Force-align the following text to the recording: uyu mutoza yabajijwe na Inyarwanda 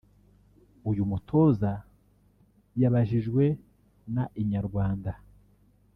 uyu 0.89 1.03
mutoza 1.11 1.71
yabajijwe 2.81 3.43
na 4.13 4.23
Inyarwanda 4.41 5.11